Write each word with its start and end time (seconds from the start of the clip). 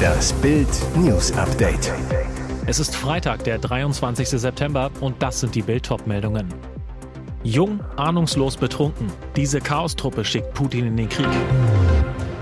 Das 0.00 0.32
Bild 0.34 0.68
News 0.96 1.32
Update. 1.32 1.92
Es 2.66 2.78
ist 2.78 2.96
Freitag, 2.96 3.44
der 3.44 3.58
23. 3.58 4.28
September 4.28 4.90
und 5.00 5.22
das 5.22 5.40
sind 5.40 5.54
die 5.54 5.62
Bild 5.62 5.88
meldungen 6.06 6.48
Jung, 7.42 7.80
ahnungslos 7.96 8.56
betrunken. 8.56 9.08
Diese 9.34 9.60
Chaostruppe 9.60 10.24
schickt 10.24 10.52
Putin 10.54 10.86
in 10.86 10.96
den 10.96 11.08
Krieg. 11.08 11.26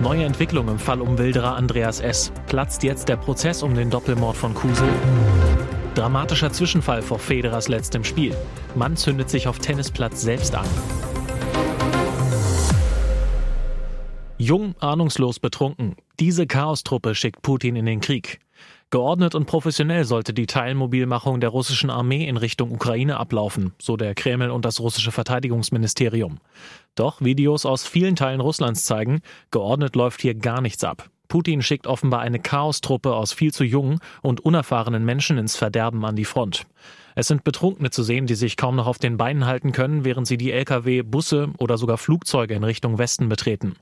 Neue 0.00 0.24
Entwicklung 0.24 0.68
im 0.68 0.78
Fall 0.78 1.00
um 1.00 1.18
Wilderer 1.18 1.56
Andreas 1.56 2.00
S. 2.00 2.32
Platzt 2.46 2.82
jetzt 2.82 3.08
der 3.08 3.16
Prozess 3.16 3.62
um 3.62 3.74
den 3.74 3.90
Doppelmord 3.90 4.36
von 4.36 4.54
Kusel? 4.54 4.88
Dramatischer 5.94 6.52
Zwischenfall 6.52 7.02
vor 7.02 7.18
Federers 7.18 7.68
letztem 7.68 8.04
Spiel. 8.04 8.34
Mann 8.74 8.96
zündet 8.96 9.30
sich 9.30 9.48
auf 9.48 9.58
Tennisplatz 9.58 10.22
selbst 10.22 10.54
an. 10.54 10.66
Jung, 14.40 14.76
ahnungslos 14.78 15.40
betrunken. 15.40 15.96
Diese 16.20 16.46
Chaostruppe 16.46 17.16
schickt 17.16 17.42
Putin 17.42 17.74
in 17.74 17.86
den 17.86 18.00
Krieg. 18.00 18.38
Geordnet 18.90 19.34
und 19.34 19.46
professionell 19.46 20.04
sollte 20.04 20.32
die 20.32 20.46
Teilmobilmachung 20.46 21.40
der 21.40 21.50
russischen 21.50 21.90
Armee 21.90 22.24
in 22.24 22.36
Richtung 22.36 22.70
Ukraine 22.70 23.16
ablaufen, 23.16 23.72
so 23.80 23.96
der 23.96 24.14
Kreml 24.14 24.50
und 24.50 24.64
das 24.64 24.78
russische 24.78 25.10
Verteidigungsministerium. 25.10 26.38
Doch 26.94 27.20
Videos 27.20 27.66
aus 27.66 27.84
vielen 27.84 28.14
Teilen 28.14 28.40
Russlands 28.40 28.84
zeigen, 28.84 29.22
geordnet 29.50 29.96
läuft 29.96 30.22
hier 30.22 30.36
gar 30.36 30.60
nichts 30.60 30.84
ab. 30.84 31.10
Putin 31.28 31.62
schickt 31.62 31.86
offenbar 31.86 32.20
eine 32.20 32.40
Chaostruppe 32.40 33.14
aus 33.14 33.32
viel 33.32 33.52
zu 33.52 33.64
jungen 33.64 34.00
und 34.22 34.40
unerfahrenen 34.40 35.04
Menschen 35.04 35.38
ins 35.38 35.56
Verderben 35.56 36.04
an 36.04 36.16
die 36.16 36.24
Front. 36.24 36.66
Es 37.14 37.26
sind 37.26 37.42
Betrunkene 37.42 37.90
zu 37.90 38.04
sehen, 38.04 38.26
die 38.26 38.36
sich 38.36 38.56
kaum 38.56 38.76
noch 38.76 38.86
auf 38.86 38.98
den 38.98 39.16
Beinen 39.16 39.44
halten 39.44 39.72
können, 39.72 40.04
während 40.04 40.28
sie 40.28 40.36
die 40.36 40.52
Lkw, 40.52 41.02
Busse 41.02 41.48
oder 41.58 41.76
sogar 41.76 41.98
Flugzeuge 41.98 42.54
in 42.54 42.62
Richtung 42.62 42.96
Westen 42.96 43.28
betreten. 43.28 43.74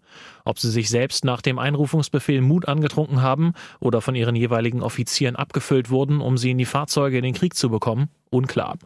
Ob 0.46 0.58
sie 0.58 0.70
sich 0.70 0.88
selbst 0.88 1.22
nach 1.24 1.42
dem 1.42 1.58
Einrufungsbefehl 1.58 2.40
Mut 2.40 2.66
angetrunken 2.66 3.20
haben 3.20 3.52
oder 3.78 4.00
von 4.00 4.14
ihren 4.14 4.36
jeweiligen 4.36 4.82
Offizieren 4.82 5.36
abgefüllt 5.36 5.90
wurden, 5.90 6.22
um 6.22 6.38
sie 6.38 6.52
in 6.52 6.58
die 6.58 6.64
Fahrzeuge 6.64 7.18
in 7.18 7.24
den 7.24 7.34
Krieg 7.34 7.54
zu 7.54 7.68
bekommen, 7.68 8.08
unklar. 8.30 8.78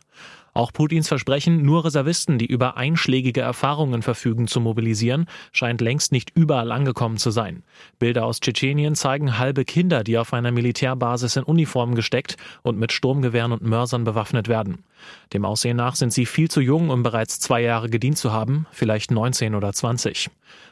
Auch 0.53 0.73
Putins 0.73 1.09
Versprechen, 1.09 1.63
nur 1.63 1.85
Reservisten, 1.85 2.39
die 2.39 2.47
über 2.47 2.77
einschlägige 2.77 3.41
Erfahrungen 3.41 4.03
verfügen, 4.03 4.47
zu 4.49 4.61
mobilisieren, 4.61 5.27
scheint 5.53 5.81
längst 5.81 6.13
nicht 6.13 6.31
überall 6.35 6.73
angekommen 6.73 7.19
zu 7.19 7.31
sein. 7.31 7.63
Bilder 7.99 8.25
aus 8.25 8.41
Tschetschenien 8.41 8.95
zeigen 8.95 9.39
halbe 9.39 9.65
Kinder, 9.65 10.03
die 10.03 10.19
auf 10.19 10.33
einer 10.33 10.51
Militärbasis 10.51 11.37
in 11.37 11.45
Uniformen 11.45 11.95
gesteckt 11.95 12.37
und 12.63 12.79
mit 12.79 12.93
Sturmgewehren 12.93 13.53
und 13.53 13.63
Mörsern 13.63 14.05
bewaffnet 14.05 14.49
werden. 14.49 14.85
Dem 15.33 15.45
Aussehen 15.45 15.77
nach 15.77 15.95
sind 15.95 16.13
sie 16.13 16.27
viel 16.27 16.51
zu 16.51 16.61
jung, 16.61 16.91
um 16.91 17.03
bereits 17.03 17.41
zwei 17.41 17.63
Jahre 17.63 17.89
gedient 17.89 18.19
zu 18.19 18.33
haben, 18.33 18.67
vielleicht 18.71 19.11
19 19.11 19.55
oder 19.55 19.73
20. 19.73 20.31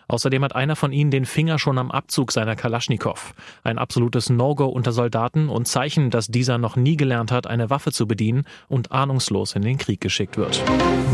Außerdem 0.08 0.42
hat 0.42 0.56
einer 0.56 0.74
von 0.74 0.90
ihnen 0.90 1.10
den 1.10 1.26
Finger 1.26 1.58
schon 1.58 1.76
am 1.76 1.90
Abzug 1.90 2.32
seiner 2.32 2.56
Kalaschnikow. 2.56 3.34
Ein 3.62 3.76
absolutes 3.76 4.30
No-Go 4.30 4.64
unter 4.66 4.92
Soldaten 4.92 5.50
und 5.50 5.68
Zeichen, 5.68 6.08
dass 6.10 6.28
dieser 6.28 6.56
noch 6.56 6.76
nie 6.76 6.96
gelernt 6.96 7.30
hat, 7.30 7.46
eine 7.46 7.68
Waffe 7.68 7.92
zu 7.92 8.08
bedienen 8.08 8.44
und 8.68 8.90
ahnungslos 8.90 9.54
in 9.54 9.62
den 9.68 9.78
Krieg 9.78 10.00
geschickt 10.00 10.36
wird. 10.36 10.62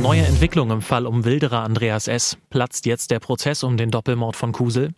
Neue 0.01 0.23
Entwicklung 0.23 0.71
im 0.71 0.81
Fall 0.81 1.07
um 1.07 1.25
Wilderer 1.25 1.63
Andreas 1.63 2.09
S. 2.09 2.39
Platzt 2.51 2.87
jetzt 2.87 3.11
der 3.11 3.21
Prozess 3.21 3.63
um 3.65 3.77
den 3.77 3.91
Doppelmord 3.91 4.37
von 4.37 4.53
Kusel? 4.53 4.95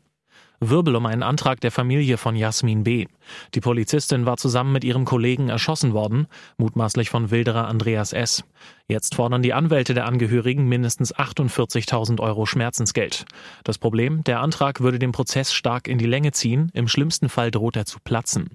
Wirbel 0.61 0.97
um 0.97 1.05
einen 1.07 1.23
Antrag 1.23 1.61
der 1.61 1.71
Familie 1.71 2.17
von 2.17 2.35
Jasmin 2.35 2.83
B. 2.85 3.07
Die 3.55 3.61
Polizistin 3.61 4.25
war 4.25 4.37
zusammen 4.37 4.73
mit 4.73 4.85
ihrem 4.85 5.05
Kollegen 5.05 5.49
erschossen 5.49 5.93
worden, 5.93 6.27
mutmaßlich 6.57 7.11
von 7.11 7.31
Wilderer 7.31 7.69
Andreas 7.69 8.13
S. 8.13 8.45
Jetzt 8.89 9.17
fordern 9.17 9.43
die 9.43 9.53
Anwälte 9.53 9.95
der 9.95 10.07
Angehörigen 10.07 10.69
mindestens 10.69 11.13
48.000 11.13 12.21
Euro 12.21 12.47
Schmerzensgeld. 12.47 13.25
Das 13.65 13.79
Problem, 13.79 14.23
der 14.23 14.41
Antrag 14.41 14.81
würde 14.81 15.01
den 15.01 15.11
Prozess 15.11 15.53
stark 15.53 15.89
in 15.89 15.99
die 15.99 16.07
Länge 16.07 16.31
ziehen, 16.31 16.71
im 16.73 16.87
schlimmsten 16.87 17.29
Fall 17.29 17.51
droht 17.51 17.75
er 17.75 17.85
zu 17.85 17.99
platzen. 17.99 18.51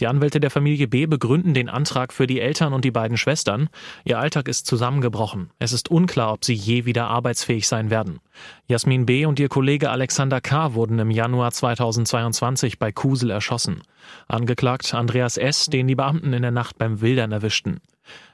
Die 0.00 0.08
Anwälte 0.08 0.40
der 0.40 0.50
Familie 0.50 0.88
B 0.88 1.06
begründen 1.06 1.54
den 1.54 1.68
Antrag 1.68 2.12
für 2.12 2.26
die 2.26 2.40
Eltern 2.40 2.72
und 2.72 2.84
die 2.84 2.90
beiden 2.90 3.16
Schwestern. 3.16 3.68
Ihr 4.04 4.18
Alltag 4.18 4.48
ist 4.48 4.66
zusammengebrochen. 4.66 5.50
Es 5.60 5.72
ist 5.72 5.90
unklar, 5.90 6.32
ob 6.32 6.44
sie 6.44 6.54
je 6.54 6.84
wieder 6.84 7.06
arbeitsfähig 7.06 7.68
sein 7.68 7.90
werden. 7.90 8.18
Jasmin 8.66 9.06
B. 9.06 9.26
und 9.26 9.38
ihr 9.38 9.48
Kollege 9.48 9.90
Alexander 9.90 10.40
K. 10.40 10.74
wurden 10.74 10.98
im 10.98 11.10
Januar 11.12 11.52
2022 11.52 12.80
bei 12.80 12.90
Kusel 12.90 13.30
erschossen. 13.30 13.82
Angeklagt 14.26 14.92
Andreas 14.92 15.36
S., 15.36 15.66
den 15.66 15.86
die 15.86 15.94
Beamten 15.94 16.32
in 16.32 16.42
der 16.42 16.50
Nacht 16.50 16.78
beim 16.78 17.00
Wildern 17.00 17.30
erwischten. 17.30 17.80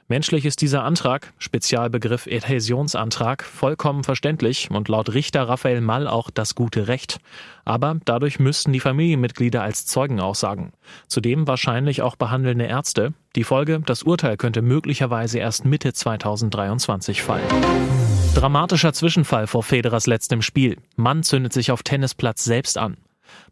Menschlich 0.07 0.45
ist 0.45 0.61
dieser 0.61 0.83
Antrag, 0.83 1.33
Spezialbegriff 1.39 2.27
Adhäsionsantrag, 2.27 3.43
vollkommen 3.43 4.03
verständlich 4.03 4.69
und 4.69 4.87
laut 4.87 5.15
Richter 5.15 5.49
Raphael 5.49 5.81
Mall 5.81 6.07
auch 6.07 6.29
das 6.29 6.53
gute 6.53 6.87
Recht. 6.87 7.17
Aber 7.63 7.97
dadurch 8.05 8.37
müssten 8.37 8.71
die 8.71 8.79
Familienmitglieder 8.79 9.63
als 9.63 9.87
Zeugen 9.87 10.19
aussagen. 10.19 10.73
Zudem 11.07 11.47
wahrscheinlich 11.47 12.03
auch 12.03 12.17
behandelnde 12.17 12.65
Ärzte. 12.65 13.13
Die 13.35 13.43
Folge, 13.43 13.81
das 13.83 14.03
Urteil 14.03 14.37
könnte 14.37 14.61
möglicherweise 14.61 15.39
erst 15.39 15.65
Mitte 15.65 15.91
2023 15.91 17.23
fallen. 17.23 17.47
Dramatischer 18.35 18.93
Zwischenfall 18.93 19.47
vor 19.47 19.63
Federers 19.63 20.05
letztem 20.05 20.43
Spiel. 20.43 20.77
Mann 20.97 21.23
zündet 21.23 21.51
sich 21.51 21.71
auf 21.71 21.81
Tennisplatz 21.81 22.43
selbst 22.43 22.77
an. 22.77 22.97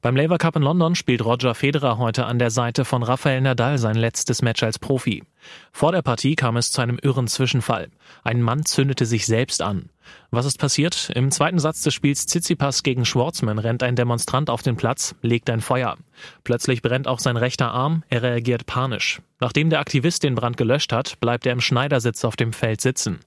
Beim 0.01 0.15
Labour 0.15 0.37
Cup 0.37 0.55
in 0.55 0.61
London 0.61 0.95
spielt 0.95 1.23
Roger 1.23 1.55
Federer 1.55 1.97
heute 1.97 2.25
an 2.25 2.39
der 2.39 2.49
Seite 2.49 2.85
von 2.85 3.03
Rafael 3.03 3.41
Nadal 3.41 3.77
sein 3.77 3.95
letztes 3.95 4.41
Match 4.41 4.63
als 4.63 4.79
Profi. 4.79 5.23
Vor 5.71 5.91
der 5.91 6.01
Partie 6.01 6.35
kam 6.35 6.57
es 6.57 6.71
zu 6.71 6.81
einem 6.81 6.99
irren 7.01 7.27
Zwischenfall. 7.27 7.89
Ein 8.23 8.41
Mann 8.41 8.65
zündete 8.65 9.05
sich 9.05 9.25
selbst 9.25 9.61
an. 9.61 9.89
Was 10.31 10.45
ist 10.45 10.57
passiert? 10.57 11.11
Im 11.15 11.31
zweiten 11.31 11.59
Satz 11.59 11.81
des 11.81 11.93
Spiels 11.93 12.25
Tsitsipas 12.25 12.83
gegen 12.83 13.05
Schwartzman 13.05 13.59
rennt 13.59 13.83
ein 13.83 13.95
Demonstrant 13.95 14.49
auf 14.49 14.61
den 14.61 14.75
Platz, 14.75 15.15
legt 15.21 15.49
ein 15.49 15.61
Feuer. 15.61 15.97
Plötzlich 16.43 16.81
brennt 16.81 17.07
auch 17.07 17.19
sein 17.19 17.37
rechter 17.37 17.71
Arm, 17.71 18.03
er 18.09 18.23
reagiert 18.23 18.65
panisch. 18.65 19.21
Nachdem 19.39 19.69
der 19.69 19.79
Aktivist 19.79 20.23
den 20.23 20.35
Brand 20.35 20.57
gelöscht 20.57 20.93
hat, 20.93 21.19
bleibt 21.19 21.45
er 21.45 21.53
im 21.53 21.61
Schneidersitz 21.61 22.23
auf 22.23 22.35
dem 22.35 22.53
Feld 22.53 22.81
sitzen. 22.81 23.19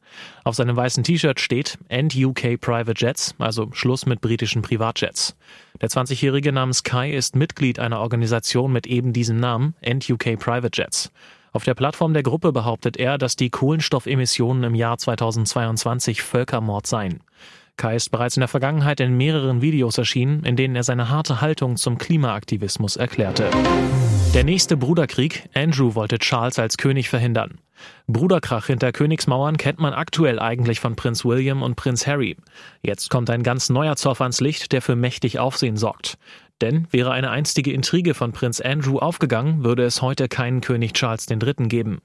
Auf 0.44 0.54
seinem 0.54 0.74
weißen 0.74 1.04
T-Shirt 1.04 1.40
steht 1.40 1.78
End 1.88 2.16
UK 2.16 2.60
Private 2.60 2.94
Jets, 2.96 3.34
also 3.38 3.68
Schluss 3.72 4.06
mit 4.06 4.20
britischen 4.20 4.62
Privatjets. 4.62 5.36
Der 5.80 5.90
20-Jährige 5.90 6.52
namens 6.52 6.84
Kai 6.84 7.12
ist 7.12 7.36
Mitglied 7.36 7.78
einer 7.78 8.00
Organisation 8.00 8.72
mit 8.72 8.86
eben 8.86 9.12
diesem 9.12 9.38
Namen, 9.38 9.74
End 9.80 10.08
UK 10.08 10.38
Private 10.38 10.70
Jets. 10.72 11.12
Auf 11.56 11.64
der 11.64 11.72
Plattform 11.72 12.12
der 12.12 12.22
Gruppe 12.22 12.52
behauptet 12.52 12.98
er, 12.98 13.16
dass 13.16 13.34
die 13.34 13.48
Kohlenstoffemissionen 13.48 14.62
im 14.62 14.74
Jahr 14.74 14.98
2022 14.98 16.20
Völkermord 16.20 16.86
seien. 16.86 17.20
Kai 17.78 17.96
ist 17.96 18.10
bereits 18.10 18.36
in 18.36 18.42
der 18.42 18.48
Vergangenheit 18.48 19.00
in 19.00 19.16
mehreren 19.16 19.62
Videos 19.62 19.96
erschienen, 19.96 20.44
in 20.44 20.56
denen 20.56 20.76
er 20.76 20.82
seine 20.82 21.08
harte 21.08 21.40
Haltung 21.40 21.78
zum 21.78 21.96
Klimaaktivismus 21.96 22.96
erklärte. 22.96 23.48
Der 24.34 24.44
nächste 24.44 24.76
Bruderkrieg, 24.76 25.48
Andrew 25.54 25.94
wollte 25.94 26.18
Charles 26.18 26.58
als 26.58 26.76
König 26.76 27.08
verhindern. 27.08 27.58
Bruderkrach 28.06 28.66
hinter 28.66 28.92
Königsmauern 28.92 29.56
kennt 29.56 29.78
man 29.78 29.94
aktuell 29.94 30.38
eigentlich 30.38 30.80
von 30.80 30.94
Prinz 30.94 31.24
William 31.24 31.62
und 31.62 31.74
Prinz 31.74 32.06
Harry. 32.06 32.36
Jetzt 32.82 33.08
kommt 33.08 33.30
ein 33.30 33.42
ganz 33.42 33.70
neuer 33.70 33.96
Zoff 33.96 34.20
ans 34.20 34.42
Licht, 34.42 34.72
der 34.72 34.82
für 34.82 34.94
mächtig 34.94 35.38
Aufsehen 35.38 35.78
sorgt. 35.78 36.18
Denn 36.62 36.86
wäre 36.90 37.10
eine 37.10 37.30
einstige 37.30 37.72
Intrige 37.72 38.14
von 38.14 38.32
Prinz 38.32 38.60
Andrew 38.60 38.98
aufgegangen, 38.98 39.62
würde 39.62 39.84
es 39.84 40.00
heute 40.00 40.28
keinen 40.28 40.62
König 40.62 40.94
Charles 40.94 41.26
III. 41.30 41.68
geben. 41.68 42.00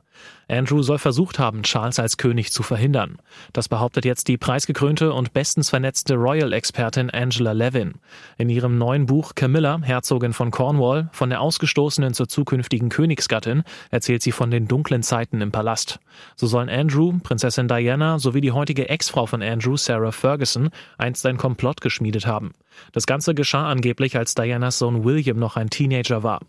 Andrew 0.48 0.82
soll 0.82 0.98
versucht 0.98 1.40
haben, 1.40 1.64
Charles 1.64 1.98
als 1.98 2.18
König 2.18 2.52
zu 2.52 2.62
verhindern. 2.62 3.18
Das 3.54 3.70
behauptet 3.70 4.04
jetzt 4.04 4.28
die 4.28 4.38
preisgekrönte 4.38 5.14
und 5.14 5.32
bestens 5.32 5.70
vernetzte 5.70 6.16
Royal-Expertin 6.16 7.10
Angela 7.10 7.54
Levin. 7.54 7.94
In 8.38 8.50
ihrem 8.50 8.78
neuen 8.78 9.06
Buch 9.06 9.34
Camilla, 9.36 9.80
Herzogin 9.82 10.34
von 10.34 10.52
Cornwall, 10.52 11.10
von 11.14 11.30
der 11.30 11.40
Ausgestoßenen 11.40 12.14
zur 12.14 12.28
zukünftigen 12.28 12.90
Königsgattin, 12.90 13.64
erzählt 13.92 14.22
sie 14.22 14.34
von 14.34 14.52
den 14.52 14.68
dunklen 14.68 15.04
Zeiten 15.04 15.40
im 15.40 15.52
Palast. 15.52 16.00
So 16.36 16.48
sollen 16.48 16.70
Andrew, 16.70 17.18
Prinzessin 17.24 17.70
Diana 17.70 18.20
sowie 18.20 18.42
die 18.42 18.52
heutige 18.52 18.90
Ex-Frau 18.90 19.28
von 19.28 19.42
Andrew, 19.42 19.78
Sarah 19.78 20.12
Ferguson, 20.12 20.70
einst 20.98 21.26
ein 21.26 21.38
Komplott 21.38 21.80
geschmiedet 21.80 22.28
haben. 22.28 22.52
Das 22.92 23.06
Ganze 23.06 23.34
geschah 23.34 23.70
angeblich, 23.70 24.18
als 24.18 24.36
Dianas 24.36 24.80
Sohn 24.80 25.06
William 25.06 25.40
noch 25.40 25.56
ein 25.56 25.69
Teenager 25.69 26.24
war. 26.24 26.42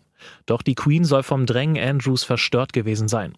Doch 0.45 0.61
die 0.61 0.75
Queen 0.75 1.03
soll 1.03 1.23
vom 1.23 1.45
Drängen 1.45 1.81
Andrews 1.81 2.23
verstört 2.23 2.73
gewesen 2.73 3.07
sein. 3.07 3.35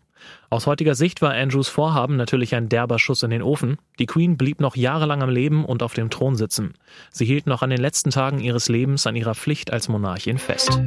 Aus 0.50 0.68
heutiger 0.68 0.96
Sicht 0.96 1.22
war 1.22 1.34
Andrews 1.34 1.68
Vorhaben 1.68 2.16
natürlich 2.16 2.56
ein 2.56 2.70
derber 2.70 3.00
Schuss 3.00 3.24
in 3.24 3.32
den 3.32 3.42
Ofen. 3.42 3.78
Die 4.00 4.06
Queen 4.06 4.38
blieb 4.38 4.62
noch 4.62 4.76
jahrelang 4.76 5.22
am 5.22 5.30
Leben 5.30 5.66
und 5.66 5.84
auf 5.84 5.94
dem 5.94 6.10
Thron 6.10 6.36
sitzen. 6.36 6.74
Sie 7.12 7.26
hielt 7.26 7.48
noch 7.48 7.62
an 7.62 7.70
den 7.70 7.82
letzten 7.82 8.12
Tagen 8.12 8.40
ihres 8.40 8.70
Lebens 8.70 9.08
an 9.08 9.16
ihrer 9.16 9.36
Pflicht 9.36 9.74
als 9.74 9.90
Monarchin 9.90 10.38
fest. 10.38 10.80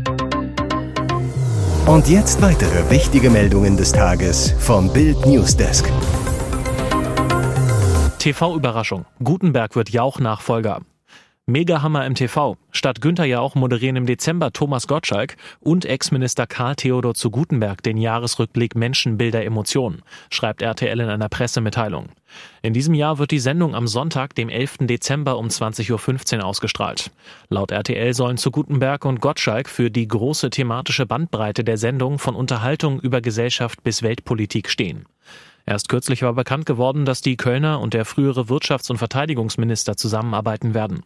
Und 1.87 2.09
jetzt 2.09 2.43
weitere 2.43 2.91
wichtige 2.91 3.31
Meldungen 3.31 3.77
des 3.77 3.93
Tages 3.93 4.55
vom 4.59 4.93
Bild 4.93 5.25
Newsdesk. 5.25 5.91
TV-Überraschung. 8.19 9.07
Gutenberg 9.23 9.75
wird 9.75 9.91
Jauch-Nachfolger. 9.91 10.83
Megahammer 11.49 12.05
im 12.05 12.15
TV. 12.15 12.59
Statt 12.73 13.01
Günther 13.01 13.25
ja 13.25 13.41
auch 13.41 13.55
moderieren 13.55 13.97
im 13.97 14.05
Dezember 14.05 14.53
Thomas 14.53 14.87
Gottschalk 14.87 15.37
und 15.61 15.87
Ex-Minister 15.87 16.47
Karl 16.47 16.77
Theodor 16.77 17.15
zu 17.15 17.31
Gutenberg 17.31 17.83
den 17.83 17.97
Jahresrückblick 17.97 18.77
Menschen, 18.77 19.17
Bilder, 19.17 19.43
Emotionen, 19.43 20.03
schreibt 20.29 20.61
RTL 20.61 21.01
in 21.01 21.09
einer 21.09 21.31
Pressemitteilung. 21.31 22.11
In 22.61 22.75
diesem 22.75 22.93
Jahr 22.93 23.19
wird 23.19 23.31
die 23.31 23.39
Sendung 23.39 23.75
am 23.75 23.87
Sonntag, 23.87 24.35
dem 24.35 24.51
11. 24.51 24.81
Dezember 24.81 25.39
um 25.39 25.49
20.15 25.49 26.37
Uhr 26.37 26.45
ausgestrahlt. 26.45 27.11
Laut 27.49 27.71
RTL 27.71 28.13
sollen 28.13 28.37
zu 28.37 28.51
Gutenberg 28.51 29.07
und 29.07 29.23
Gottschalk 29.23 29.71
für 29.71 29.91
die 29.91 30.07
große 30.07 30.51
thematische 30.51 31.07
Bandbreite 31.07 31.65
der 31.65 31.79
Sendung 31.79 32.19
von 32.19 32.35
Unterhaltung 32.35 33.01
über 33.01 33.23
Gesellschaft 33.23 33.83
bis 33.83 34.03
Weltpolitik 34.03 34.69
stehen. 34.69 35.07
Erst 35.69 35.91
kürzlich 35.91 36.23
war 36.23 36.33
bekannt 36.33 36.65
geworden, 36.65 37.05
dass 37.05 37.21
die 37.21 37.37
Kölner 37.37 37.81
und 37.81 37.93
der 37.93 38.07
frühere 38.07 38.49
Wirtschafts- 38.49 38.91
und 38.91 38.97
Verteidigungsminister 38.97 39.99
zusammenarbeiten 39.99 40.73
werden. 40.73 41.05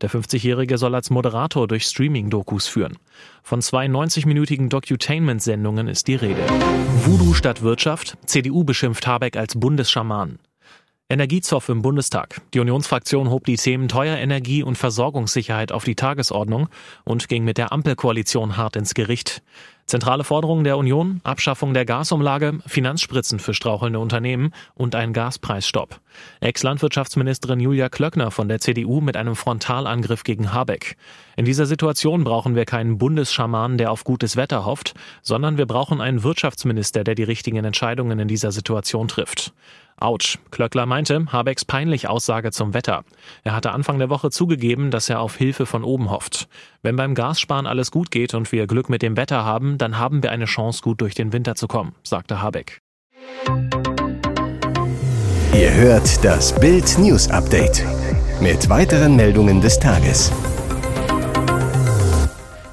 Der 0.00 0.10
50-Jährige 0.10 0.78
soll 0.78 0.94
als 0.94 1.10
Moderator 1.10 1.68
durch 1.68 1.84
Streaming-Dokus 1.84 2.66
führen. 2.66 2.96
Von 3.42 3.62
zwei 3.62 3.86
90-minütigen 3.86 4.68
Docutainment-Sendungen 4.68 5.88
ist 5.88 6.08
die 6.08 6.16
Rede. 6.16 6.42
Voodoo 7.04 7.34
statt 7.34 7.62
Wirtschaft. 7.62 8.16
CDU 8.26 8.64
beschimpft 8.64 9.06
Habeck 9.06 9.36
als 9.36 9.58
Bundesschaman. 9.58 10.38
Energiezoff 11.10 11.68
im 11.68 11.82
Bundestag. 11.82 12.40
Die 12.54 12.60
Unionsfraktion 12.60 13.28
hob 13.28 13.44
die 13.44 13.56
Themen 13.56 13.88
Teuer 13.88 14.16
Energie 14.16 14.62
und 14.62 14.78
Versorgungssicherheit 14.78 15.70
auf 15.70 15.84
die 15.84 15.96
Tagesordnung 15.96 16.68
und 17.04 17.28
ging 17.28 17.44
mit 17.44 17.58
der 17.58 17.72
Ampelkoalition 17.72 18.56
hart 18.56 18.76
ins 18.76 18.94
Gericht. 18.94 19.42
Zentrale 19.86 20.24
Forderungen 20.24 20.64
der 20.64 20.78
Union, 20.78 21.20
Abschaffung 21.24 21.74
der 21.74 21.84
Gasumlage, 21.84 22.58
Finanzspritzen 22.66 23.38
für 23.38 23.52
strauchelnde 23.52 23.98
Unternehmen 23.98 24.52
und 24.74 24.94
ein 24.94 25.12
Gaspreisstopp. 25.12 26.00
Ex-Landwirtschaftsministerin 26.40 27.60
Julia 27.60 27.90
Klöckner 27.90 28.30
von 28.30 28.48
der 28.48 28.60
CDU 28.60 29.02
mit 29.02 29.16
einem 29.16 29.36
Frontalangriff 29.36 30.24
gegen 30.24 30.54
Habeck. 30.54 30.96
In 31.36 31.44
dieser 31.44 31.66
Situation 31.66 32.24
brauchen 32.24 32.54
wir 32.54 32.64
keinen 32.64 32.96
Bundesschaman, 32.96 33.76
der 33.76 33.90
auf 33.90 34.04
gutes 34.04 34.36
Wetter 34.36 34.64
hofft, 34.64 34.94
sondern 35.20 35.58
wir 35.58 35.66
brauchen 35.66 36.00
einen 36.00 36.22
Wirtschaftsminister, 36.22 37.04
der 37.04 37.14
die 37.14 37.22
richtigen 37.22 37.62
Entscheidungen 37.62 38.18
in 38.18 38.28
dieser 38.28 38.52
Situation 38.52 39.06
trifft. 39.06 39.52
Autsch. 39.98 40.38
Klöckler 40.50 40.86
meinte, 40.86 41.26
Habecks 41.32 41.64
peinlich 41.64 42.08
Aussage 42.08 42.50
zum 42.52 42.74
Wetter. 42.74 43.04
Er 43.42 43.54
hatte 43.54 43.72
Anfang 43.72 43.98
der 43.98 44.10
Woche 44.10 44.30
zugegeben, 44.30 44.90
dass 44.90 45.08
er 45.08 45.20
auf 45.20 45.36
Hilfe 45.36 45.66
von 45.66 45.84
oben 45.84 46.10
hofft. 46.10 46.48
Wenn 46.82 46.96
beim 46.96 47.14
Gassparen 47.14 47.66
alles 47.66 47.90
gut 47.90 48.10
geht 48.10 48.34
und 48.34 48.50
wir 48.52 48.66
Glück 48.66 48.88
mit 48.88 49.02
dem 49.02 49.16
Wetter 49.16 49.44
haben, 49.44 49.78
dann 49.78 49.98
haben 49.98 50.22
wir 50.22 50.30
eine 50.30 50.46
Chance, 50.46 50.82
gut 50.82 51.00
durch 51.00 51.14
den 51.14 51.32
Winter 51.32 51.54
zu 51.54 51.66
kommen, 51.68 51.94
sagte 52.02 52.42
Habeck. 52.42 52.80
Ihr 55.54 55.72
hört 55.72 56.24
das 56.24 56.52
Bild 56.58 56.98
News 56.98 57.30
Update 57.30 57.84
mit 58.40 58.68
weiteren 58.68 59.14
Meldungen 59.16 59.60
des 59.60 59.78
Tages. 59.78 60.32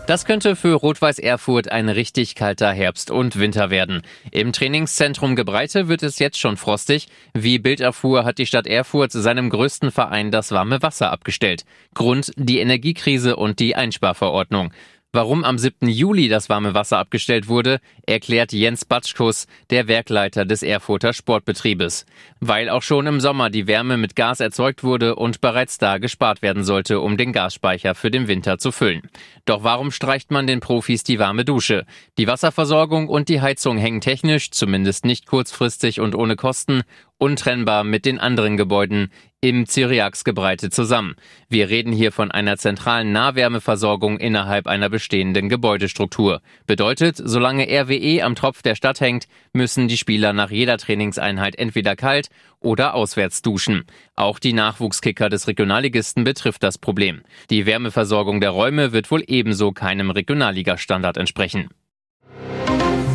Das 0.07 0.25
könnte 0.25 0.56
für 0.56 0.74
Rot-Weiß 0.74 1.19
Erfurt 1.19 1.71
ein 1.71 1.88
richtig 1.88 2.36
kalter 2.36 2.74
Herbst 2.74 3.12
und 3.12 3.39
Winter 3.39 3.69
werden. 3.69 4.01
Im 4.31 4.51
Trainingszentrum 4.51 5.36
Gebreite 5.36 5.88
wird 5.88 6.03
es 6.03 6.19
jetzt 6.19 6.39
schon 6.39 6.57
frostig. 6.57 7.07
Wie 7.33 7.59
Bild 7.59 7.80
erfuhr, 7.80 8.25
hat 8.25 8.39
die 8.39 8.45
Stadt 8.45 8.68
Erfurt 8.68 9.12
seinem 9.12 9.50
größten 9.50 9.92
Verein 9.92 10.31
das 10.31 10.51
warme 10.51 10.81
Wasser 10.81 11.12
abgestellt. 11.12 11.65
Grund 11.94 12.33
die 12.36 12.59
Energiekrise 12.59 13.36
und 13.36 13.59
die 13.59 13.75
Einsparverordnung. 13.75 14.74
Warum 15.13 15.44
am 15.44 15.58
7. 15.58 15.90
Juli 15.90 16.30
das 16.30 16.48
warme 16.48 16.74
Wasser 16.74 16.98
abgestellt 16.98 17.50
wurde, 17.50 17.81
erklärt 18.08 18.54
Jens 18.54 18.86
Batschkus, 18.86 19.46
der 19.69 19.90
Werkleiter 19.90 20.46
des 20.46 20.63
Erfurter 20.63 21.12
Sportbetriebes. 21.12 22.06
Weil 22.40 22.69
auch 22.69 22.81
schon 22.81 23.08
im 23.08 23.19
Sommer 23.19 23.50
die 23.50 23.68
Wärme 23.68 23.98
mit 23.98 24.16
Gas 24.16 24.40
erzeugt 24.40 24.86
wurde 24.86 25.18
und 25.18 25.42
bereits 25.42 25.78
da 25.78 25.98
gespart 25.98 26.42
werden 26.42 26.63
sollte, 26.63 27.02
um 27.02 27.18
den 27.18 27.34
Gasspeicher 27.34 27.94
für 27.94 28.10
den 28.10 28.30
Winter 28.30 28.58
zu 28.58 28.72
füllen. 28.72 29.02
Doch 29.44 29.66
warum 29.66 29.92
streicht 29.92 30.31
man 30.31 30.48
den 30.48 30.62
Profis 30.62 31.04
die 31.04 31.19
warme 31.19 31.44
Dusche? 31.44 31.86
Die 32.18 32.28
Wasserversorgung 32.28 33.10
und 33.10 33.28
die 33.28 33.42
Heizung 33.42 33.78
hängen 33.78 34.00
technisch, 34.00 34.52
zumindest 34.52 35.04
nicht 35.04 35.25
kurzfristig 35.25 36.00
und 36.00 36.16
ohne 36.16 36.38
Kosten, 36.38 36.84
untrennbar 37.18 37.84
mit 37.84 38.06
den 38.06 38.18
anderen 38.18 38.56
Gebäuden 38.56 39.12
im 39.44 39.66
Zyriaksgebreite 39.66 40.70
zusammen. 40.70 41.16
Wir 41.50 41.70
reden 41.70 41.92
hier 41.92 42.12
von 42.12 42.30
einer 42.30 42.58
zentralen 42.58 43.12
Nahwärmeversorgung 43.12 44.20
innerhalb 44.20 44.68
einer 44.68 44.88
bestehenden 44.88 45.50
Gebäudestruktur. 45.50 46.42
Bedeutet, 46.68 47.18
solange 47.18 47.66
RWE 47.66 48.24
am 48.24 48.36
Tropf 48.36 48.62
der 48.62 48.76
Stadt 48.76 49.02
hängt, 49.02 49.26
müssen 49.52 49.88
die 49.88 49.98
Spieler 49.98 50.32
nach 50.34 50.52
jeder 50.52 50.78
Trainingseinheit 50.78 51.56
entweder 51.56 51.96
kalt 51.96 52.30
oder 52.60 52.94
auswärts 52.94 53.42
duschen. 53.42 53.86
Auch 54.16 54.38
die 54.38 54.54
Nachwuchskicker 54.54 55.28
des 55.28 55.48
Regionalligisten 55.48 56.24
betrifft 56.24 56.62
das 56.62 56.78
Problem. 56.78 57.24
Die 57.50 57.66
Wärmeversorgung 57.66 58.42
der 58.42 58.52
Räume 58.52 58.94
wird 58.94 59.10
wohl 59.10 59.24
ebenso 59.26 59.72
keinem 59.72 60.12
Regionalligastandard 60.12 61.18
entsprechen. 61.18 61.70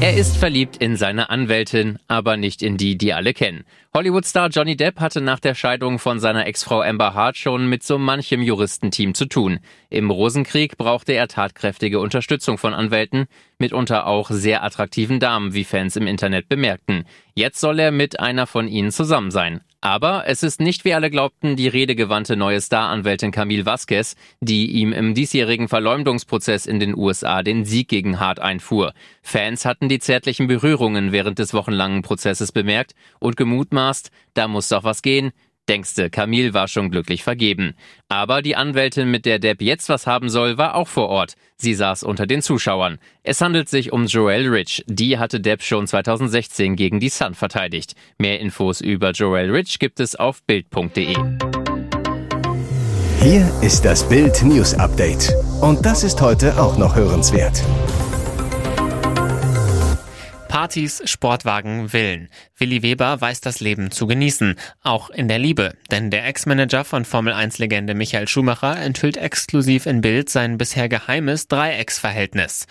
Er 0.06 0.16
ist 0.16 0.36
verliebt 0.36 0.76
in 0.76 0.94
seine 0.94 1.30
Anwältin, 1.30 1.98
aber 2.06 2.36
nicht 2.36 2.62
in 2.62 2.76
die, 2.76 2.96
die 2.96 3.12
alle 3.12 3.34
kennen. 3.34 3.64
Hollywood-Star 3.92 4.50
Johnny 4.50 4.76
Depp 4.76 5.00
hatte 5.00 5.20
nach 5.20 5.40
der 5.40 5.56
Scheidung 5.56 5.98
von 5.98 6.20
seiner 6.20 6.46
Ex-Frau 6.46 6.80
Amber 6.80 7.14
Hart 7.14 7.36
schon 7.36 7.68
mit 7.68 7.82
so 7.82 7.98
manchem 7.98 8.40
Juristenteam 8.40 9.14
zu 9.14 9.26
tun. 9.26 9.58
Im 9.90 10.12
Rosenkrieg 10.12 10.76
brauchte 10.76 11.12
er 11.12 11.26
tatkräftige 11.26 11.98
Unterstützung 11.98 12.56
von 12.56 12.72
Anwälten, 12.72 13.26
mitunter 13.58 14.06
auch 14.06 14.30
sehr 14.30 14.62
attraktiven 14.62 15.18
Damen, 15.18 15.54
wie 15.54 15.64
Fans 15.64 15.96
im 15.96 16.06
Internet 16.06 16.48
bemerkten. 16.48 17.04
Jetzt 17.34 17.58
soll 17.58 17.80
er 17.80 17.90
mit 17.90 18.20
einer 18.20 18.46
von 18.46 18.68
ihnen 18.68 18.92
zusammen 18.92 19.32
sein. 19.32 19.60
Aber 19.86 20.24
es 20.26 20.42
ist 20.42 20.60
nicht, 20.60 20.84
wie 20.84 20.94
alle 20.94 21.10
glaubten, 21.10 21.54
die 21.54 21.68
redegewandte 21.68 22.34
neue 22.34 22.60
Staranwältin 22.60 23.30
Camille 23.30 23.66
Vasquez, 23.66 24.16
die 24.40 24.72
ihm 24.72 24.92
im 24.92 25.14
diesjährigen 25.14 25.68
Verleumdungsprozess 25.68 26.66
in 26.66 26.80
den 26.80 26.98
USA 26.98 27.44
den 27.44 27.64
Sieg 27.64 27.86
gegen 27.86 28.18
Hart 28.18 28.40
einfuhr. 28.40 28.94
Fans 29.22 29.64
hatten 29.64 29.88
die 29.88 30.00
zärtlichen 30.00 30.48
Berührungen 30.48 31.12
während 31.12 31.38
des 31.38 31.54
wochenlangen 31.54 32.02
Prozesses 32.02 32.50
bemerkt 32.50 32.96
und 33.20 33.36
gemutmaßt, 33.36 34.10
da 34.34 34.48
muss 34.48 34.66
doch 34.66 34.82
was 34.82 35.02
gehen, 35.02 35.30
Denkste, 35.68 36.10
Camille 36.10 36.54
war 36.54 36.68
schon 36.68 36.90
glücklich 36.90 37.22
vergeben. 37.22 37.74
Aber 38.08 38.42
die 38.42 38.56
Anwältin, 38.56 39.10
mit 39.10 39.26
der 39.26 39.38
Depp 39.38 39.60
jetzt 39.62 39.88
was 39.88 40.06
haben 40.06 40.28
soll, 40.28 40.58
war 40.58 40.74
auch 40.74 40.88
vor 40.88 41.08
Ort. 41.08 41.34
Sie 41.56 41.74
saß 41.74 42.02
unter 42.02 42.26
den 42.26 42.42
Zuschauern. 42.42 42.98
Es 43.22 43.40
handelt 43.40 43.68
sich 43.68 43.92
um 43.92 44.06
Joelle 44.06 44.50
Rich. 44.52 44.84
Die 44.86 45.18
hatte 45.18 45.40
Depp 45.40 45.62
schon 45.62 45.86
2016 45.86 46.76
gegen 46.76 47.00
die 47.00 47.08
Sun 47.08 47.34
verteidigt. 47.34 47.94
Mehr 48.18 48.40
Infos 48.40 48.80
über 48.80 49.10
Joelle 49.10 49.52
Rich 49.52 49.78
gibt 49.78 50.00
es 50.00 50.14
auf 50.14 50.42
Bild.de. 50.44 51.16
Hier 53.22 53.50
ist 53.60 53.84
das 53.84 54.08
Bild 54.08 54.42
News 54.44 54.74
Update. 54.74 55.32
Und 55.60 55.84
das 55.84 56.04
ist 56.04 56.20
heute 56.20 56.60
auch 56.60 56.78
noch 56.78 56.94
hörenswert. 56.94 57.62
Partys, 60.56 61.02
Sportwagen, 61.04 61.90
Villen. 61.90 62.30
Willi 62.56 62.82
Weber 62.82 63.20
weiß 63.20 63.42
das 63.42 63.60
Leben 63.60 63.90
zu 63.90 64.06
genießen, 64.06 64.54
auch 64.82 65.10
in 65.10 65.28
der 65.28 65.38
Liebe. 65.38 65.74
Denn 65.90 66.10
der 66.10 66.26
Ex-Manager 66.26 66.82
von 66.82 67.04
Formel-1-Legende 67.04 67.92
Michael 67.92 68.26
Schumacher 68.26 68.74
enthüllt 68.78 69.18
exklusiv 69.18 69.84
in 69.84 70.00
Bild 70.00 70.30
sein 70.30 70.56
bisher 70.56 70.88
geheimes 70.88 71.48
Dreiecksverhältnis. 71.48 72.66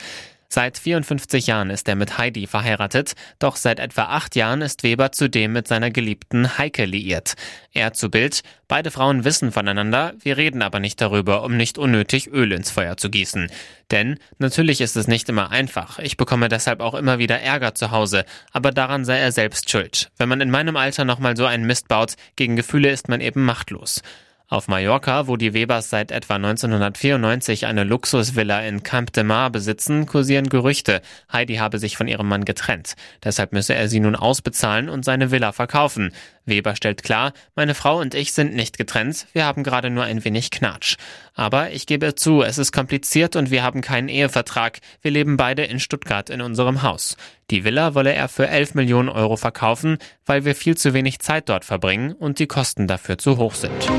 Seit 0.47 0.78
54 0.78 1.47
Jahren 1.47 1.69
ist 1.69 1.87
er 1.87 1.95
mit 1.95 2.18
Heidi 2.18 2.47
verheiratet, 2.47 3.14
doch 3.40 3.56
seit 3.56 3.80
etwa 3.80 4.04
acht 4.04 4.35
Jahren 4.35 4.61
ist 4.61 4.83
Weber 4.83 5.11
zudem 5.11 5.54
mit 5.54 5.68
seiner 5.68 5.92
geliebten 5.92 6.57
Heike 6.57 6.85
liiert. 6.85 7.33
Er 7.73 7.94
zu 7.94 8.09
Bild, 8.09 8.42
beide 8.68 8.92
Frauen 8.92 9.23
wissen 9.25 9.52
voneinander, 9.52 10.14
wir 10.21 10.37
reden 10.37 10.61
aber 10.61 10.80
nicht 10.80 11.02
darüber, 11.02 11.44
um 11.44 11.57
nicht 11.57 11.78
unnötig 11.78 12.28
Öl 12.28 12.52
ins 12.52 12.71
Feuer 12.71 12.97
zu 12.97 13.09
gießen. 13.09 13.49
Denn 13.92 14.19
natürlich 14.37 14.81
ist 14.81 14.95
es 14.95 15.07
nicht 15.07 15.28
immer 15.30 15.52
einfach, 15.52 15.99
ich 15.99 16.18
bekomme 16.18 16.47
deshalb 16.47 16.80
auch 16.80 16.94
immer 16.94 17.19
wieder 17.19 17.40
Ärger 17.40 17.75
zu 17.75 17.92
Hause, 17.92 18.25
aber 18.52 18.71
daran 18.71 19.06
sei 19.06 19.18
er 19.18 19.31
selbst 19.31 19.69
schuld. 19.69 20.09
Wenn 20.18 20.30
man 20.30 20.42
in 20.42 20.52
meinem 20.52 20.78
Alter 20.78 21.06
nochmal 21.06 21.35
so 21.35 21.45
einen 21.45 21.66
Mist 21.66 21.87
baut, 21.87 22.14
gegen 22.35 22.56
Gefühle 22.56 22.90
ist 22.90 23.09
man 23.09 23.21
eben 23.21 23.44
machtlos. 23.44 24.02
Auf 24.47 24.68
Mallorca, 24.68 25.28
wo 25.28 25.37
die 25.37 25.56
Webers 25.56 25.90
seit 25.90 26.11
etwa 26.11 26.35
1994 26.35 27.66
eine 27.66 27.83
Luxusvilla 27.83 28.61
in 28.61 28.83
Camp 28.83 29.11
de 29.11 29.23
Mar 29.23 29.49
besitzen, 29.49 30.06
kursieren 30.06 30.49
Gerüchte, 30.49 31.02
Heidi 31.33 31.56
habe 31.56 31.80
sich 31.80 31.97
von 31.97 32.07
ihrem 32.07 32.28
Mann 32.28 32.45
getrennt. 32.45 32.94
Deshalb 33.23 33.54
müsse 33.54 33.73
er 33.73 33.90
sie 33.90 33.99
nun 33.99 34.16
ausbezahlen 34.16 34.87
und 34.87 35.04
seine 35.04 35.31
Villa 35.31 35.52
verkaufen. 35.52 36.11
Weber 36.45 36.75
stellt 36.75 37.04
klar, 37.04 37.33
meine 37.56 37.75
Frau 37.75 37.99
und 37.99 38.14
ich 38.14 38.33
sind 38.33 38.54
nicht 38.54 38.78
getrennt, 38.78 39.28
wir 39.33 39.45
haben 39.45 39.64
gerade 39.64 39.90
nur 39.90 40.04
ein 40.04 40.23
wenig 40.23 40.52
Knatsch. 40.52 40.95
Aber 41.33 41.71
ich 41.71 41.85
gebe 41.87 42.16
zu, 42.16 42.42
es 42.42 42.57
ist 42.57 42.71
kompliziert 42.71 43.35
und 43.35 43.52
wir 43.52 43.64
haben 43.64 43.81
keinen 43.81 44.09
Ehevertrag. 44.09 44.80
Wir 45.02 45.11
leben 45.11 45.37
beide 45.37 45.64
in 45.64 45.80
Stuttgart 45.80 46.30
in 46.30 46.42
unserem 46.42 46.81
Haus. 46.81 47.18
Die 47.52 47.64
Villa 47.64 47.94
wolle 47.94 48.14
er 48.14 48.28
für 48.28 48.47
11 48.47 48.75
Millionen 48.75 49.09
Euro 49.09 49.35
verkaufen, 49.35 49.97
weil 50.25 50.45
wir 50.45 50.56
viel 50.56 50.78
zu 50.78 50.94
wenig 50.94 51.19
Zeit 51.19 51.49
dort 51.49 51.66
verbringen 51.66 52.14
und 52.14 52.40
die 52.40 52.47
Kosten 52.47 52.87
dafür 52.87 53.18
zu 53.18 53.37
hoch 53.37 53.54
sind. 53.54 53.90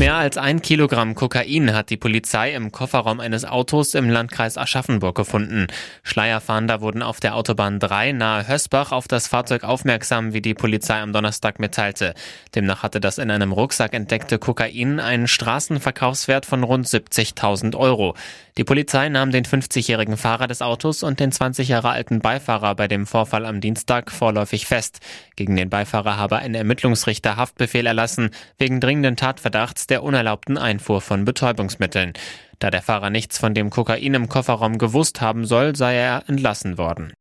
Mehr 0.00 0.16
als 0.16 0.36
ein 0.36 0.60
Kilogramm 0.60 1.14
Kokain 1.14 1.72
hat 1.72 1.88
die 1.88 1.96
Polizei 1.96 2.52
im 2.52 2.72
Kofferraum 2.72 3.20
eines 3.20 3.44
Autos 3.44 3.94
im 3.94 4.10
Landkreis 4.10 4.58
Aschaffenburg 4.58 5.14
gefunden. 5.14 5.68
Schleierfahnder 6.02 6.80
wurden 6.80 7.00
auf 7.00 7.20
der 7.20 7.36
Autobahn 7.36 7.78
3 7.78 8.10
nahe 8.10 8.48
Hösbach 8.48 8.90
auf 8.90 9.06
das 9.06 9.28
Fahrzeug 9.28 9.62
aufmerksam, 9.62 10.32
wie 10.32 10.42
die 10.42 10.54
Polizei 10.54 11.00
am 11.00 11.12
Donnerstag 11.12 11.60
mitteilte. 11.60 12.14
Demnach 12.56 12.82
hatte 12.82 12.98
das 12.98 13.18
in 13.18 13.30
einem 13.30 13.52
Rucksack 13.52 13.94
entdeckte 13.94 14.40
Kokain 14.40 14.98
einen 14.98 15.28
Straßenverkaufswert 15.28 16.44
von 16.44 16.64
rund 16.64 16.88
70.000 16.88 17.76
Euro. 17.76 18.14
Die 18.56 18.64
Polizei 18.64 19.08
nahm 19.08 19.30
den 19.30 19.44
50-jährigen 19.44 20.16
Fahrer 20.16 20.46
des 20.46 20.62
Autos 20.62 21.02
und 21.02 21.18
den 21.18 21.32
20 21.32 21.68
Jahre 21.68 21.90
alten 21.90 22.20
Beifahrer 22.20 22.74
bei 22.74 22.88
dem 22.88 23.06
Vorfall 23.06 23.46
am 23.46 23.60
Dienstag 23.60 24.12
vorläufig 24.12 24.66
fest. 24.66 25.00
Gegen 25.34 25.56
den 25.56 25.70
Beifahrer 25.70 26.16
habe 26.16 26.36
ein 26.36 26.54
Ermittlungsrichter 26.54 27.36
Haftbefehl 27.36 27.86
erlassen, 27.86 28.30
wegen 28.58 28.80
dringenden 28.80 29.16
Tatverdachts 29.16 29.83
der 29.86 30.02
unerlaubten 30.02 30.58
Einfuhr 30.58 31.00
von 31.00 31.24
Betäubungsmitteln. 31.24 32.12
Da 32.58 32.70
der 32.70 32.82
Fahrer 32.82 33.10
nichts 33.10 33.38
von 33.38 33.54
dem 33.54 33.70
Kokain 33.70 34.14
im 34.14 34.28
Kofferraum 34.28 34.78
gewusst 34.78 35.20
haben 35.20 35.44
soll, 35.44 35.76
sei 35.76 35.94
er 35.94 36.24
entlassen 36.28 36.78
worden. 36.78 37.12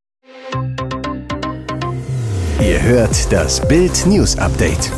Ihr 2.62 2.82
hört 2.82 3.32
das 3.32 3.68
Bild 3.68 4.06
News 4.06 4.38
Update. 4.38 4.92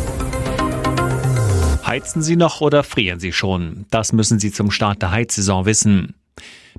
Heizen 1.85 2.21
Sie 2.21 2.35
noch 2.35 2.61
oder 2.61 2.83
frieren 2.83 3.19
Sie 3.19 3.31
schon? 3.31 3.85
Das 3.89 4.13
müssen 4.13 4.39
Sie 4.39 4.51
zum 4.51 4.71
Start 4.71 5.01
der 5.01 5.11
Heizsaison 5.11 5.65
wissen. 5.65 6.15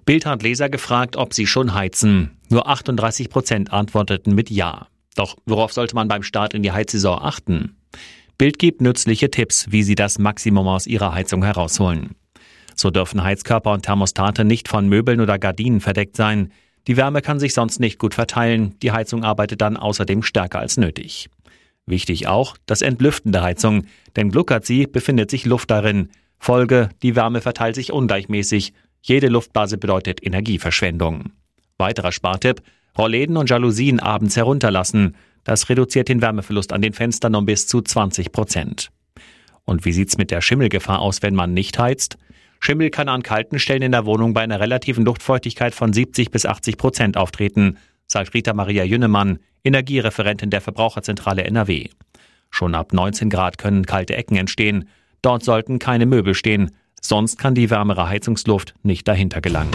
Bild 0.04 0.26
hat 0.26 0.42
Leser 0.42 0.68
gefragt, 0.68 1.16
ob 1.16 1.34
sie 1.34 1.46
schon 1.46 1.74
heizen. 1.74 2.38
Nur 2.48 2.68
38 2.68 3.28
Prozent 3.28 3.72
antworteten 3.72 4.34
mit 4.34 4.50
Ja. 4.50 4.86
Doch 5.16 5.36
worauf 5.46 5.72
sollte 5.72 5.94
man 5.94 6.08
beim 6.08 6.22
Start 6.22 6.54
in 6.54 6.62
die 6.62 6.72
Heizsaison 6.72 7.18
achten? 7.20 7.76
Bild 8.38 8.58
gibt 8.58 8.82
nützliche 8.82 9.30
Tipps, 9.30 9.66
wie 9.70 9.82
Sie 9.82 9.94
das 9.94 10.18
Maximum 10.18 10.68
aus 10.68 10.86
Ihrer 10.86 11.14
Heizung 11.14 11.42
herausholen. 11.42 12.16
So 12.74 12.90
dürfen 12.90 13.24
Heizkörper 13.24 13.72
und 13.72 13.86
Thermostate 13.86 14.44
nicht 14.44 14.68
von 14.68 14.88
Möbeln 14.88 15.20
oder 15.20 15.38
Gardinen 15.38 15.80
verdeckt 15.80 16.16
sein. 16.16 16.52
Die 16.86 16.98
Wärme 16.98 17.22
kann 17.22 17.40
sich 17.40 17.54
sonst 17.54 17.80
nicht 17.80 17.98
gut 17.98 18.12
verteilen. 18.12 18.78
Die 18.80 18.92
Heizung 18.92 19.24
arbeitet 19.24 19.62
dann 19.62 19.78
außerdem 19.78 20.22
stärker 20.22 20.58
als 20.58 20.76
nötig. 20.76 21.30
Wichtig 21.86 22.26
auch 22.26 22.58
das 22.66 22.82
Entlüften 22.82 23.32
der 23.32 23.42
Heizung, 23.42 23.86
denn 24.16 24.30
gluckert 24.30 24.66
sie, 24.66 24.86
befindet 24.86 25.30
sich 25.30 25.46
Luft 25.46 25.70
darin. 25.70 26.10
Folge, 26.38 26.90
die 27.02 27.16
Wärme 27.16 27.40
verteilt 27.40 27.76
sich 27.76 27.90
ungleichmäßig. 27.90 28.74
Jede 29.00 29.28
Luftblase 29.28 29.78
bedeutet 29.78 30.22
Energieverschwendung. 30.22 31.30
Weiterer 31.78 32.12
Spartipp, 32.12 32.60
Rollläden 32.98 33.36
und 33.36 33.48
Jalousien 33.48 34.00
abends 34.00 34.36
herunterlassen. 34.36 35.16
Das 35.46 35.68
reduziert 35.68 36.08
den 36.08 36.20
Wärmeverlust 36.20 36.72
an 36.72 36.82
den 36.82 36.92
Fenstern 36.92 37.36
um 37.36 37.46
bis 37.46 37.68
zu 37.68 37.80
20 37.80 38.32
Prozent. 38.32 38.90
Und 39.64 39.84
wie 39.84 39.92
sieht's 39.92 40.18
mit 40.18 40.32
der 40.32 40.40
Schimmelgefahr 40.40 40.98
aus, 40.98 41.22
wenn 41.22 41.36
man 41.36 41.54
nicht 41.54 41.78
heizt? 41.78 42.18
Schimmel 42.58 42.90
kann 42.90 43.08
an 43.08 43.22
kalten 43.22 43.60
Stellen 43.60 43.82
in 43.82 43.92
der 43.92 44.06
Wohnung 44.06 44.34
bei 44.34 44.42
einer 44.42 44.58
relativen 44.58 45.04
Luftfeuchtigkeit 45.04 45.72
von 45.72 45.92
70 45.92 46.32
bis 46.32 46.46
80 46.46 46.76
Prozent 46.76 47.16
auftreten, 47.16 47.78
sagt 48.08 48.34
Rita 48.34 48.54
Maria 48.54 48.82
Jünnemann, 48.82 49.38
Energiereferentin 49.62 50.50
der 50.50 50.60
Verbraucherzentrale 50.60 51.44
NRW. 51.44 51.90
Schon 52.50 52.74
ab 52.74 52.92
19 52.92 53.30
Grad 53.30 53.56
können 53.56 53.86
kalte 53.86 54.16
Ecken 54.16 54.36
entstehen. 54.36 54.88
Dort 55.22 55.44
sollten 55.44 55.78
keine 55.78 56.06
Möbel 56.06 56.34
stehen, 56.34 56.72
sonst 57.00 57.38
kann 57.38 57.54
die 57.54 57.70
wärmere 57.70 58.08
Heizungsluft 58.08 58.74
nicht 58.82 59.06
dahinter 59.06 59.40
gelangen. 59.40 59.74